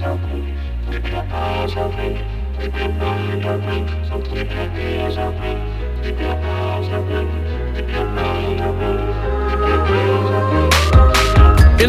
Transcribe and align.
In 0.00 0.06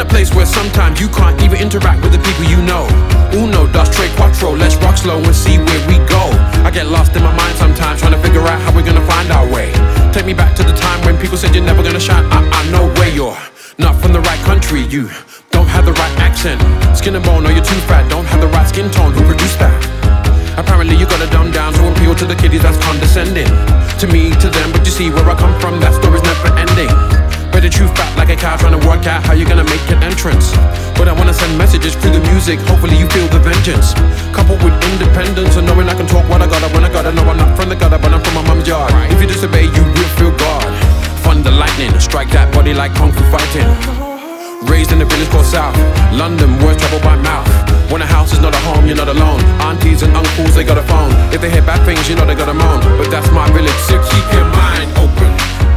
a 0.00 0.04
place 0.04 0.34
where 0.34 0.44
sometimes 0.44 1.00
you 1.00 1.08
can't 1.08 1.40
even 1.40 1.58
interact 1.58 2.02
with 2.02 2.10
the 2.10 2.18
people 2.18 2.42
you 2.50 2.60
know. 2.62 2.88
Uno, 3.32 3.68
dos, 3.72 3.88
tres, 3.94 4.10
cuatro, 4.16 4.58
let's 4.58 4.74
rock 4.76 4.96
slow 4.96 5.18
and 5.18 5.34
see 5.34 5.58
where 5.58 5.86
we 5.86 5.98
go. 6.08 6.30
I 6.66 6.72
get 6.72 6.86
lost 6.86 7.14
in 7.14 7.22
my 7.22 7.32
mind 7.36 7.56
sometimes 7.58 8.00
trying 8.00 8.12
to 8.12 8.18
figure 8.18 8.40
out 8.40 8.60
how 8.62 8.74
we're 8.74 8.84
gonna 8.84 9.06
find 9.06 9.30
our 9.30 9.48
way. 9.48 9.70
Take 10.12 10.26
me 10.26 10.34
back 10.34 10.56
to 10.56 10.64
the 10.64 10.72
time 10.72 11.00
when 11.04 11.16
people 11.16 11.38
said 11.38 11.54
you're 11.54 11.64
never 11.64 11.84
gonna 11.84 12.00
shine. 12.00 12.24
I, 12.32 12.42
I 12.42 12.70
know 12.72 12.92
where 12.94 13.14
you're 13.14 13.38
not 13.78 13.94
from 14.02 14.12
the 14.12 14.20
right 14.20 14.40
country. 14.40 14.82
You 14.82 15.08
have 15.70 15.86
the 15.86 15.92
right 15.94 16.14
accent. 16.18 16.60
Skin 16.96 17.14
and 17.14 17.24
bone, 17.24 17.46
or 17.46 17.52
you're 17.52 17.64
too 17.64 17.80
fat. 17.86 18.08
Don't 18.10 18.26
have 18.26 18.40
the 18.40 18.48
right 18.48 18.68
skin 18.68 18.90
tone. 18.90 19.12
Who 19.12 19.22
produced 19.24 19.58
that? 19.58 19.78
Apparently 20.58 20.96
you 20.96 21.06
got 21.06 21.22
it 21.22 21.30
dumb 21.30 21.50
down 21.50 21.72
to 21.72 21.82
appeal 21.90 22.14
to 22.14 22.26
the 22.26 22.34
kiddies 22.34 22.62
that's 22.62 22.76
condescending. 22.84 23.48
To 24.02 24.06
me, 24.06 24.30
to 24.42 24.48
them, 24.50 24.72
but 24.72 24.84
you 24.84 24.92
see 24.92 25.08
where 25.08 25.24
I 25.24 25.36
come 25.38 25.54
from, 25.60 25.80
that 25.80 25.94
story's 25.94 26.22
never 26.22 26.52
ending. 26.58 26.90
But 27.52 27.62
the 27.62 27.70
truth 27.70 27.90
fat 27.96 28.12
like 28.16 28.28
a 28.28 28.36
cow 28.36 28.56
trying 28.56 28.78
to 28.78 28.82
work 28.86 29.06
out 29.06 29.24
how 29.24 29.32
you're 29.32 29.48
gonna 29.48 29.64
make 29.64 29.82
an 29.90 30.02
entrance. 30.02 30.52
But 30.98 31.08
I 31.08 31.12
wanna 31.12 31.34
send 31.34 31.56
messages 31.56 31.94
through 31.96 32.12
the 32.12 32.24
music, 32.28 32.60
hopefully 32.68 32.96
you 32.98 33.08
feel 33.08 33.26
the 33.28 33.40
vengeance. 33.40 33.94
Coupled 34.36 34.62
with 34.62 34.76
independence 34.92 35.56
and 35.56 35.66
knowing 35.66 35.88
I 35.88 35.94
can 35.94 36.06
talk 36.06 36.28
what 36.28 36.42
I 36.42 36.46
gotta 36.46 36.68
when 36.74 36.84
I 36.84 36.92
gotta 36.92 37.12
know 37.12 37.24
I'm 37.24 37.36
not 37.36 37.56
from 37.56 37.68
the 37.68 37.76
gutter, 37.76 37.98
but 37.98 38.12
I'm 38.12 38.22
from 38.22 38.34
my 38.34 38.44
mum's 38.44 38.66
yard. 38.66 38.92
If 39.10 39.20
you 39.20 39.26
disobey, 39.26 39.64
you 39.64 39.82
will 39.96 40.10
feel 40.18 40.32
God. 40.36 40.68
Thunder 41.24 41.50
lightning, 41.50 41.92
strike 42.00 42.30
that 42.30 42.52
body 42.52 42.74
like 42.74 42.94
kung 42.94 43.12
fu 43.12 43.22
fighting. 43.30 44.09
Raised 44.68 44.92
in 44.92 44.98
the 44.98 45.04
village 45.04 45.28
called 45.30 45.46
South. 45.46 45.76
London, 46.12 46.58
words 46.62 46.80
travel 46.80 47.00
by 47.00 47.16
mouth. 47.16 47.48
When 47.90 48.02
a 48.02 48.06
house 48.06 48.32
is 48.32 48.40
not 48.40 48.54
a 48.54 48.58
home, 48.58 48.86
you're 48.86 48.96
not 48.96 49.08
alone. 49.08 49.40
Aunties 49.60 50.02
and 50.02 50.14
uncles, 50.14 50.54
they 50.54 50.64
got 50.64 50.78
a 50.78 50.82
phone. 50.82 51.10
If 51.32 51.40
they 51.40 51.50
hear 51.50 51.62
bad 51.62 51.84
things, 51.86 52.08
you 52.08 52.14
know 52.14 52.26
they 52.26 52.34
got 52.34 52.48
a 52.48 52.54
moan. 52.54 52.80
But 52.98 53.10
that's 53.10 53.30
my 53.32 53.50
village, 53.52 53.80
so 53.88 53.96
keep 54.12 54.26
your 54.32 54.48
mind 54.52 54.90
open. 55.00 55.30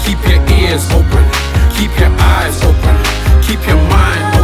Keep 0.03 0.19
your 0.27 0.41
ears 0.59 0.83
open. 0.91 1.23
Keep 1.77 1.97
your 1.97 2.11
eyes 2.35 2.61
open. 2.63 2.95
Keep 3.41 3.65
your 3.67 3.81
mind 3.87 4.35
open 4.35 4.42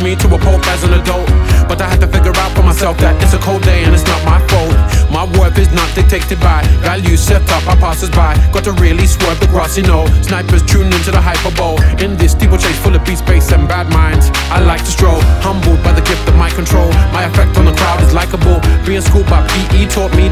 crush 0.00 0.02
me 0.02 0.16
to 0.16 0.34
a 0.34 0.38
pulp 0.38 0.66
as 0.66 0.82
an 0.84 0.94
adult. 0.94 1.28
But 1.68 1.80
I 1.80 1.88
had 1.88 2.00
to 2.00 2.08
figure 2.08 2.34
out 2.36 2.52
for 2.56 2.62
myself 2.62 2.98
that 2.98 3.14
it's 3.22 3.34
a 3.34 3.38
cold 3.38 3.62
day 3.62 3.84
and 3.84 3.94
it's 3.94 4.04
not 4.04 4.20
my 4.24 4.40
fault. 4.48 4.74
My 5.10 5.24
worth 5.38 5.58
is 5.58 5.70
not 5.72 5.88
dictated 5.94 6.40
by 6.40 6.62
values 6.80 7.20
set 7.20 7.42
up 7.50 7.64
by 7.64 7.76
passers 7.76 8.10
by. 8.10 8.34
Got 8.52 8.64
to 8.64 8.72
really 8.72 9.06
swerve 9.06 9.38
the 9.40 9.46
grassy 9.46 9.82
knoll. 9.82 10.06
Snipers 10.22 10.62
tune 10.62 10.86
into 10.92 11.10
the 11.10 11.20
hyperbole. 11.20 11.78
In 12.02 12.16
this 12.16 12.32
steeplechase 12.32 12.78
full 12.82 12.94
of 12.94 13.04
beat 13.04 13.18
space 13.18 13.52
and 13.52 13.68
bad 13.68 13.90
minds, 13.90 14.30
I 14.50 14.60
like 14.60 14.80
to 14.80 14.90
stroll. 14.90 15.20
Humbled 15.46 15.82
by 15.84 15.92
the 15.92 16.02
gift 16.02 16.26
of 16.28 16.34
my 16.36 16.50
control. 16.50 16.90
My 17.12 17.24
effect 17.24 17.56
on 17.58 17.64
the 17.66 17.74
crowd 17.74 18.02
is 18.02 18.12
likable. 18.12 18.58
Being 18.86 19.02
schooled 19.02 19.28
by 19.28 19.46
PE 19.46 19.86
taught 19.86 20.14
me 20.16 20.28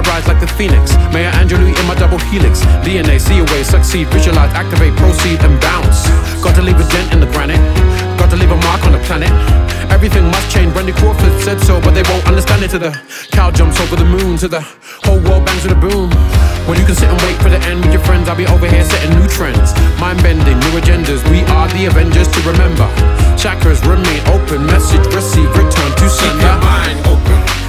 I 0.00 0.16
rise 0.16 0.26
like 0.26 0.40
the 0.40 0.48
phoenix. 0.56 0.96
Maya 1.12 1.28
Angelou 1.36 1.68
in 1.68 1.84
my 1.84 1.94
double 1.94 2.16
helix. 2.32 2.64
DNA, 2.80 3.20
see 3.20 3.36
a 3.36 3.44
way, 3.52 3.60
succeed, 3.62 4.08
visualize, 4.08 4.48
activate, 4.56 4.96
proceed, 4.96 5.36
and 5.44 5.60
bounce. 5.60 6.08
Got 6.40 6.56
to 6.56 6.62
leave 6.62 6.80
a 6.80 6.88
dent 6.88 7.12
in 7.12 7.20
the 7.20 7.28
granite. 7.28 7.60
Got 8.16 8.32
to 8.32 8.36
leave 8.36 8.50
a 8.50 8.56
mark 8.64 8.80
on 8.88 8.92
the 8.96 9.02
planet. 9.04 9.28
Everything 9.92 10.24
must 10.24 10.48
change. 10.48 10.72
Randy 10.72 10.96
Crawford 10.96 11.36
said 11.44 11.60
so, 11.60 11.84
but 11.84 11.92
they 11.92 12.00
won't 12.08 12.24
understand 12.24 12.64
it. 12.64 12.72
To 12.72 12.78
the 12.78 12.96
cow 13.36 13.50
jumps 13.50 13.78
over 13.80 13.96
the 13.96 14.08
moon, 14.08 14.38
to 14.38 14.48
the 14.48 14.64
whole 15.04 15.20
world 15.20 15.44
bangs 15.44 15.68
with 15.68 15.76
a 15.76 15.80
boom. 15.80 16.08
When 16.64 16.80
you 16.80 16.86
can 16.88 16.96
sit 16.96 17.12
and 17.12 17.20
wait 17.28 17.36
for 17.36 17.52
the 17.52 17.60
end 17.68 17.84
with 17.84 17.92
your 17.92 18.04
friends, 18.08 18.24
I'll 18.28 18.40
be 18.40 18.48
over 18.48 18.64
here 18.64 18.84
setting 18.84 19.12
new 19.20 19.28
trends. 19.28 19.76
Mind 20.00 20.16
bending, 20.24 20.56
new 20.64 20.80
agendas. 20.80 21.20
We 21.28 21.44
are 21.52 21.68
the 21.76 21.92
Avengers 21.92 22.28
to 22.32 22.40
remember. 22.48 22.88
Chakras 23.36 23.84
remain 23.84 24.20
open. 24.32 24.64
Message 24.64 25.04
receive, 25.12 25.50
return 25.52 25.92
to 25.92 26.08
sender. 26.08 26.40
Keep 26.40 26.48
your 26.48 26.60
mind 26.64 26.98
open. 27.04 27.59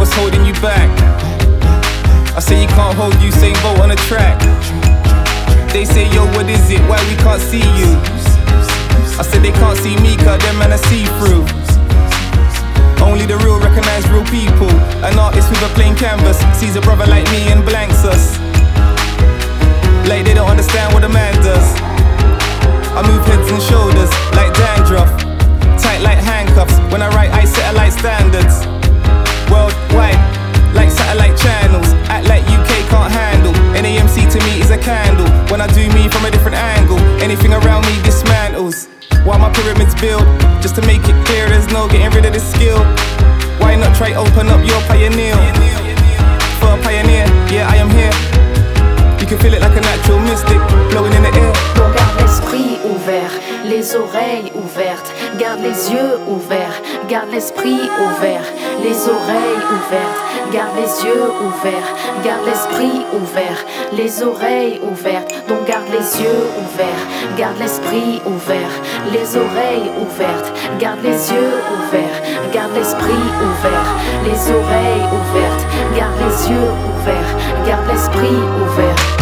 What's 0.00 0.14
holding 0.14 0.46
you 0.46 0.54
back? 0.64 0.88
I 2.34 2.40
say 2.40 2.62
you 2.62 2.68
can't 2.68 2.96
hold 2.96 3.12
you, 3.20 3.30
same 3.30 3.52
boat 3.60 3.84
on 3.84 3.90
a 3.90 3.96
track. 4.08 4.40
They 5.74 5.84
say, 5.84 6.08
yo, 6.08 6.24
what 6.32 6.48
is 6.48 6.70
it? 6.70 6.80
Why 6.88 6.96
we 7.04 7.16
can't 7.20 7.38
see 7.38 7.60
you? 7.76 8.00
I 9.20 9.22
said 9.22 9.42
they 9.44 9.52
can't 9.52 9.76
see 9.76 10.00
me, 10.00 10.16
cause 10.16 10.40
them 10.40 10.56
man 10.56 10.72
I 10.72 10.80
see 10.88 11.04
through. 11.20 11.44
Only 13.04 13.26
the 13.26 13.36
real 13.44 13.60
recognize 13.60 14.08
real 14.08 14.24
people. 14.32 14.72
An 15.04 15.18
artist 15.18 15.50
with 15.50 15.60
a 15.60 15.72
plain 15.74 15.94
canvas 15.94 16.40
sees 16.58 16.76
a 16.76 16.80
brother 16.80 17.04
like 17.04 17.30
me 17.30 17.52
and 17.52 17.62
blanks 17.62 18.02
us. 18.02 18.49
Why 39.24 39.36
my 39.36 39.52
pyramids 39.52 39.94
build? 40.00 40.24
Just 40.62 40.74
to 40.76 40.82
make 40.82 41.02
it 41.04 41.16
clear, 41.26 41.48
there's 41.48 41.68
no 41.68 41.86
getting 41.88 42.10
rid 42.10 42.24
of 42.24 42.32
this 42.32 42.48
skill. 42.50 42.78
Why 43.60 43.76
not 43.76 43.94
try 43.94 44.14
open 44.14 44.48
up 44.48 44.64
your 44.66 44.80
pioneer? 44.88 45.36
For 46.58 46.72
a 46.72 46.80
pioneer, 46.82 47.26
yeah, 47.52 47.68
I 47.68 47.76
am 47.76 47.90
here. 47.90 48.12
You 49.20 49.26
can 49.26 49.38
feel 49.38 49.52
it 49.52 49.60
like 49.60 49.76
a 49.76 49.80
natural 49.80 50.20
mystic 50.20 50.58
blowing 50.90 51.12
in 51.12 51.22
the 51.22 51.32
air. 51.36 51.52
Garde 51.76 52.20
l'esprit 52.22 52.80
ouvert, 52.84 53.32
les 53.64 53.94
oreilles 53.94 54.52
ouvertes, 54.54 55.12
garde 55.40 55.60
les 55.60 55.90
yeux 55.90 56.18
ouverts, 56.28 56.82
garde 57.08 57.30
l'esprit 57.32 57.80
ouvert, 58.04 58.44
les 58.84 59.08
oreilles 59.08 59.62
ouvertes, 59.72 60.20
garde 60.52 60.76
les 60.76 61.04
yeux 61.06 61.24
ouverts, 61.46 61.96
garde 62.22 62.44
l'esprit 62.44 63.06
ouvert, 63.14 63.64
les 63.92 64.22
oreilles 64.22 64.80
ouvertes, 64.82 65.32
donc 65.48 65.64
garde 65.66 65.88
les 65.88 66.22
yeux 66.22 66.44
ouverts, 66.60 67.06
garde 67.38 67.58
l'esprit 67.58 68.20
ouvert, 68.26 68.74
les 69.12 69.36
oreilles 69.36 69.90
ouvertes, 69.98 70.52
garde 70.78 71.02
les 71.02 71.32
yeux 71.32 71.54
ouverts, 71.72 72.20
garde 72.52 72.74
l'esprit 72.74 73.24
ouvert, 73.48 73.88
les 74.24 74.52
oreilles 74.52 75.06
ouvertes, 75.20 75.66
garde 75.96 76.18
les 76.20 76.50
yeux 76.50 76.70
ouverts, 76.92 77.66
garde 77.66 77.86
l'esprit 77.88 78.40
ouvert. 78.62 79.19